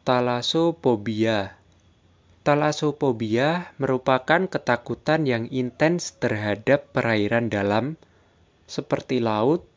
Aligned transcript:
Thalassophobia 0.00 1.60
Thalassophobia 2.40 3.76
merupakan 3.76 4.48
ketakutan 4.48 5.28
yang 5.28 5.44
intens 5.52 6.16
terhadap 6.16 6.88
perairan 6.96 7.52
dalam, 7.52 8.00
seperti 8.64 9.20
laut, 9.20 9.68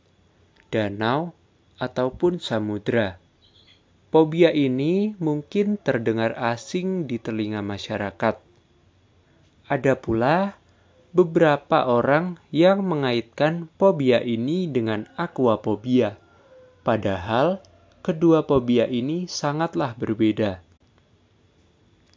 danau, 0.72 1.36
ataupun 1.76 2.40
samudra. 2.40 3.20
Fobia 4.16 4.56
ini 4.56 5.12
mungkin 5.20 5.76
terdengar 5.76 6.40
asing 6.40 7.04
di 7.04 7.20
telinga 7.20 7.60
masyarakat. 7.60 8.40
Ada 9.68 9.94
pula 10.00 10.56
beberapa 11.12 11.84
orang 11.84 12.40
yang 12.48 12.80
mengaitkan 12.88 13.68
fobia 13.76 14.24
ini 14.24 14.72
dengan 14.72 15.04
aquaphobia, 15.20 16.16
padahal 16.88 17.60
kedua 18.04 18.44
fobia 18.44 18.84
ini 18.92 19.32
sangatlah 19.32 19.96
berbeda. 19.96 20.60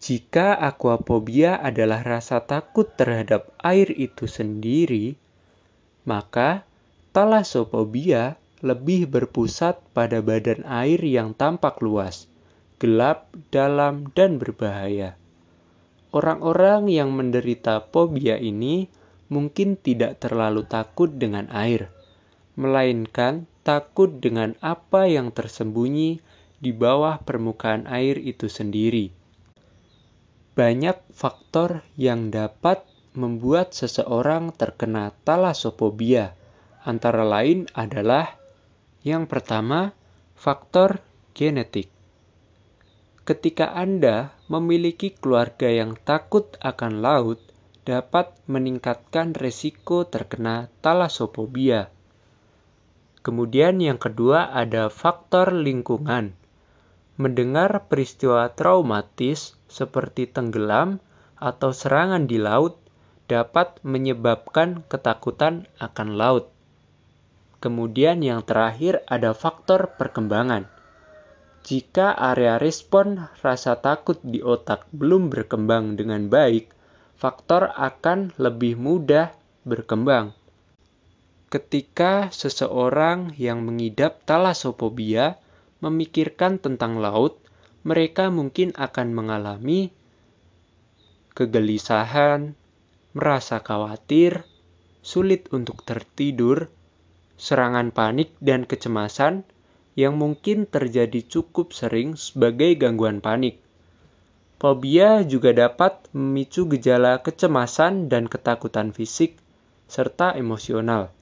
Jika 0.03 0.59
aquaphobia 0.59 1.57
adalah 1.63 2.03
rasa 2.03 2.43
takut 2.43 2.91
terhadap 2.99 3.55
air 3.63 3.89
itu 3.95 4.29
sendiri, 4.29 5.17
maka 6.05 6.67
thalassophobia 7.17 8.37
lebih 8.61 9.09
berpusat 9.09 9.81
pada 9.97 10.21
badan 10.21 10.67
air 10.67 11.01
yang 11.01 11.33
tampak 11.33 11.81
luas, 11.81 12.29
gelap, 12.83 13.31
dalam, 13.49 14.11
dan 14.13 14.37
berbahaya. 14.43 15.17
Orang-orang 16.13 16.93
yang 16.93 17.15
menderita 17.15 17.83
fobia 17.89 18.37
ini 18.37 18.91
mungkin 19.27 19.75
tidak 19.81 20.23
terlalu 20.23 20.65
takut 20.65 21.11
dengan 21.11 21.51
air, 21.51 21.91
melainkan 22.55 23.49
takut 23.67 24.23
dengan 24.23 24.55
apa 24.63 25.11
yang 25.11 25.35
tersembunyi 25.35 26.23
di 26.63 26.71
bawah 26.71 27.19
permukaan 27.19 27.91
air 27.91 28.15
itu 28.15 28.47
sendiri. 28.47 29.11
Banyak 30.55 31.11
faktor 31.11 31.83
yang 31.99 32.31
dapat 32.31 32.87
membuat 33.19 33.75
seseorang 33.75 34.55
terkena 34.55 35.11
talasofobia, 35.27 36.39
antara 36.87 37.27
lain 37.27 37.67
adalah 37.75 38.39
yang 39.03 39.27
pertama, 39.27 39.91
faktor 40.39 41.03
genetik. 41.35 41.91
Ketika 43.27 43.75
Anda 43.75 44.31
memiliki 44.47 45.11
keluarga 45.11 45.67
yang 45.67 45.99
takut 46.07 46.55
akan 46.63 47.03
laut, 47.03 47.43
dapat 47.83 48.31
meningkatkan 48.47 49.35
resiko 49.35 50.07
terkena 50.07 50.71
talasofobia. 50.79 51.96
Kemudian 53.27 53.83
yang 53.83 53.99
kedua 53.99 54.55
ada 54.55 54.87
faktor 54.87 55.51
lingkungan. 55.51 56.39
Mendengar 57.19 57.91
peristiwa 57.91 58.47
traumatis 58.55 59.59
seperti 59.67 60.31
tenggelam 60.31 61.03
atau 61.35 61.75
serangan 61.75 62.31
di 62.31 62.39
laut 62.39 62.79
dapat 63.27 63.83
menyebabkan 63.83 64.87
ketakutan 64.87 65.67
akan 65.83 66.15
laut. 66.15 66.55
Kemudian 67.59 68.23
yang 68.23 68.47
terakhir 68.47 69.03
ada 69.11 69.35
faktor 69.35 69.99
perkembangan. 69.99 70.71
Jika 71.67 72.15
area 72.15 72.63
respon 72.63 73.27
rasa 73.43 73.83
takut 73.83 74.23
di 74.23 74.39
otak 74.39 74.87
belum 74.95 75.35
berkembang 75.35 75.99
dengan 75.99 76.31
baik, 76.31 76.71
faktor 77.19 77.75
akan 77.75 78.39
lebih 78.39 78.79
mudah 78.79 79.35
berkembang. 79.67 80.46
Ketika 81.47 82.35
seseorang 82.35 83.39
yang 83.39 83.63
mengidap 83.63 84.27
talasophobia 84.27 85.39
memikirkan 85.79 86.59
tentang 86.59 86.99
laut, 86.99 87.39
mereka 87.87 88.35
mungkin 88.35 88.75
akan 88.75 89.15
mengalami 89.15 89.95
kegelisahan, 91.39 92.59
merasa 93.15 93.63
khawatir, 93.63 94.43
sulit 95.07 95.47
untuk 95.55 95.87
tertidur, 95.87 96.67
serangan 97.39 97.95
panik 97.95 98.35
dan 98.43 98.67
kecemasan 98.67 99.47
yang 99.95 100.19
mungkin 100.19 100.67
terjadi 100.67 101.23
cukup 101.25 101.71
sering 101.71 102.19
sebagai 102.19 102.75
gangguan 102.75 103.23
panik. 103.23 103.63
Fobia 104.59 105.23
juga 105.23 105.55
dapat 105.55 106.11
memicu 106.11 106.67
gejala 106.75 107.23
kecemasan 107.23 108.11
dan 108.11 108.27
ketakutan 108.27 108.91
fisik 108.91 109.39
serta 109.87 110.35
emosional. 110.35 111.16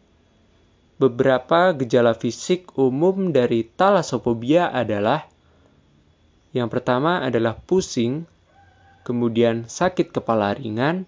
Beberapa 0.94 1.74
gejala 1.74 2.14
fisik 2.14 2.70
umum 2.78 3.34
dari 3.34 3.66
talasophobia 3.66 4.70
adalah 4.70 5.26
yang 6.54 6.70
pertama 6.70 7.18
adalah 7.18 7.58
pusing, 7.58 8.30
kemudian 9.02 9.66
sakit 9.66 10.14
kepala 10.14 10.54
ringan, 10.54 11.02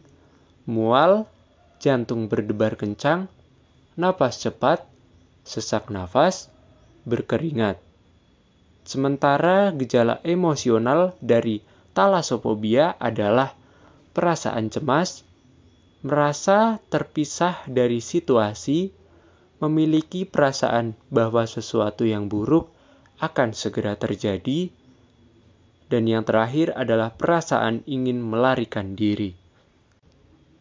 mual, 0.66 1.30
jantung 1.78 2.26
berdebar 2.26 2.74
kencang, 2.74 3.30
napas 3.94 4.42
cepat, 4.42 4.82
sesak 5.46 5.86
nafas, 5.94 6.50
berkeringat. 7.06 7.78
Sementara 8.82 9.70
gejala 9.70 10.18
emosional 10.26 11.14
dari 11.22 11.62
talasophobia 11.94 12.98
adalah 12.98 13.54
perasaan 14.18 14.66
cemas, 14.66 15.22
merasa 16.02 16.82
terpisah 16.90 17.62
dari 17.70 18.02
situasi, 18.02 18.95
memiliki 19.62 20.28
perasaan 20.28 20.98
bahwa 21.08 21.48
sesuatu 21.48 22.04
yang 22.04 22.28
buruk 22.28 22.68
akan 23.20 23.56
segera 23.56 23.96
terjadi, 23.96 24.68
dan 25.88 26.04
yang 26.04 26.26
terakhir 26.26 26.74
adalah 26.74 27.14
perasaan 27.14 27.86
ingin 27.88 28.20
melarikan 28.20 28.98
diri. 28.98 29.32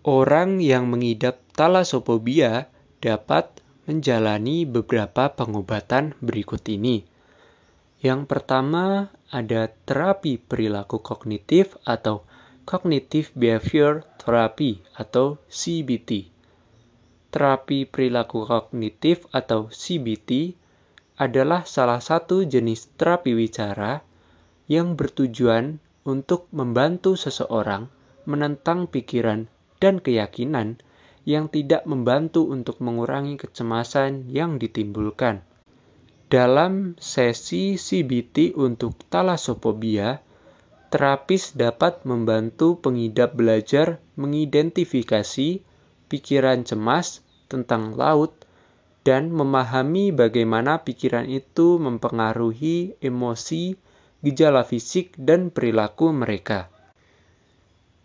Orang 0.06 0.62
yang 0.62 0.86
mengidap 0.86 1.42
talasophobia 1.58 2.70
dapat 3.02 3.50
menjalani 3.90 4.70
beberapa 4.70 5.34
pengobatan 5.34 6.14
berikut 6.22 6.62
ini. 6.70 7.02
Yang 8.06 8.30
pertama 8.30 9.10
ada 9.34 9.74
terapi 9.90 10.38
perilaku 10.38 11.02
kognitif 11.02 11.74
atau 11.90 12.22
Cognitive 12.66 13.30
Behavior 13.38 14.02
Therapy 14.18 14.82
atau 14.98 15.38
CBT. 15.50 16.35
Terapi 17.36 17.84
perilaku 17.84 18.48
kognitif 18.48 19.28
atau 19.36 19.68
CBT 19.68 20.56
adalah 21.20 21.68
salah 21.68 22.00
satu 22.00 22.48
jenis 22.48 22.96
terapi 22.96 23.36
wicara 23.36 24.00
yang 24.72 24.96
bertujuan 24.96 25.84
untuk 26.08 26.48
membantu 26.56 27.20
seseorang 27.20 27.92
menentang 28.24 28.88
pikiran 28.88 29.52
dan 29.84 30.00
keyakinan 30.00 30.80
yang 31.28 31.52
tidak 31.52 31.84
membantu 31.84 32.48
untuk 32.48 32.80
mengurangi 32.80 33.36
kecemasan 33.36 34.32
yang 34.32 34.56
ditimbulkan. 34.56 35.44
Dalam 36.32 36.96
sesi 37.04 37.76
CBT 37.76 38.56
untuk 38.56 38.96
talasophobia, 39.12 40.24
terapis 40.88 41.52
dapat 41.52 42.00
membantu 42.08 42.80
pengidap 42.80 43.36
belajar 43.36 44.00
mengidentifikasi 44.16 45.60
pikiran 46.08 46.64
cemas 46.64 47.25
tentang 47.48 47.94
laut 47.94 48.34
dan 49.06 49.30
memahami 49.30 50.10
bagaimana 50.10 50.82
pikiran 50.82 51.30
itu 51.30 51.78
mempengaruhi 51.78 52.98
emosi, 53.00 53.78
gejala 54.26 54.66
fisik, 54.66 55.14
dan 55.16 55.54
perilaku 55.54 56.10
mereka. 56.10 56.74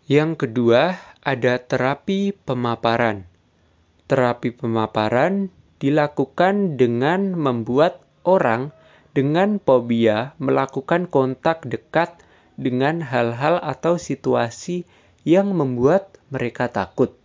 Yang 0.05 0.45
kedua, 0.45 1.01
ada 1.25 1.57
terapi 1.57 2.37
pemaparan. 2.37 3.25
Terapi 4.05 4.53
pemaparan 4.53 5.49
dilakukan 5.81 6.77
dengan 6.77 7.33
membuat 7.33 8.05
orang 8.21 8.69
dengan 9.17 9.57
fobia 9.57 10.37
melakukan 10.37 11.09
kontak 11.09 11.65
dekat 11.65 12.13
dengan 12.55 13.01
hal-hal 13.01 13.57
atau 13.57 13.97
situasi 13.97 14.85
yang 15.25 15.57
membuat 15.57 16.21
mereka 16.29 16.69
takut. 16.69 17.17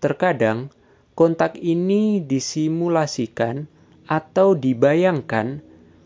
Terkadang, 0.00 0.72
kontak 1.14 1.58
ini 1.58 2.18
disimulasikan 2.22 3.70
atau 4.04 4.52
dibayangkan 4.58 5.62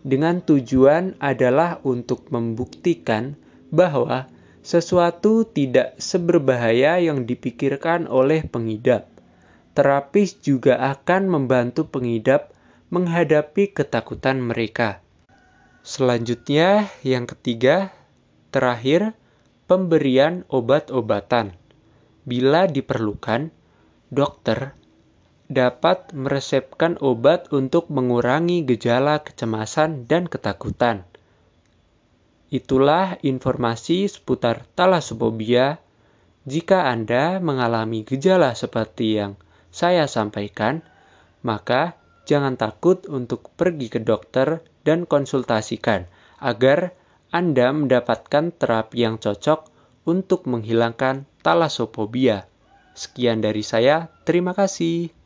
dengan 0.06 0.40
tujuan 0.44 1.18
adalah 1.18 1.82
untuk 1.82 2.30
membuktikan 2.30 3.34
bahwa 3.68 4.30
sesuatu 4.62 5.48
tidak 5.48 5.96
seberbahaya 6.00 7.00
yang 7.00 7.24
dipikirkan 7.24 8.04
oleh 8.06 8.44
pengidap. 8.44 9.08
Terapis 9.72 10.38
juga 10.44 10.80
akan 10.92 11.28
membantu 11.28 11.88
pengidap 11.88 12.52
menghadapi 12.88 13.72
ketakutan 13.72 14.40
mereka. 14.40 15.04
Selanjutnya, 15.84 16.90
yang 17.00 17.24
ketiga, 17.24 17.94
terakhir, 18.52 19.16
pemberian 19.70 20.44
obat-obatan. 20.48 21.56
Bila 22.28 22.68
diperlukan, 22.68 23.52
dokter 24.12 24.77
dapat 25.48 26.12
meresepkan 26.12 27.00
obat 27.00 27.48
untuk 27.56 27.88
mengurangi 27.88 28.68
gejala 28.68 29.24
kecemasan 29.24 30.04
dan 30.04 30.28
ketakutan. 30.28 31.08
Itulah 32.52 33.16
informasi 33.24 34.08
seputar 34.08 34.68
talasophobia. 34.76 35.80
Jika 36.48 36.88
Anda 36.88 37.40
mengalami 37.40 38.04
gejala 38.04 38.56
seperti 38.56 39.20
yang 39.20 39.36
saya 39.68 40.08
sampaikan, 40.08 40.80
maka 41.44 41.96
jangan 42.24 42.56
takut 42.56 43.04
untuk 43.08 43.52
pergi 43.56 43.92
ke 43.92 44.00
dokter 44.00 44.64
dan 44.84 45.04
konsultasikan 45.04 46.08
agar 46.40 46.92
Anda 47.28 47.72
mendapatkan 47.72 48.52
terapi 48.56 49.04
yang 49.04 49.20
cocok 49.20 49.68
untuk 50.08 50.48
menghilangkan 50.48 51.28
talasophobia. 51.44 52.48
Sekian 52.96 53.44
dari 53.44 53.60
saya, 53.60 54.08
terima 54.24 54.56
kasih. 54.56 55.17